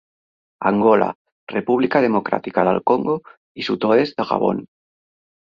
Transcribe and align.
Angola, 0.69 1.09
República 1.55 2.01
Democràtica 2.07 2.65
del 2.69 2.81
Congo 2.93 3.19
i 3.63 3.67
sud-oest 3.69 4.19
de 4.23 4.27
Gabon. 4.33 4.67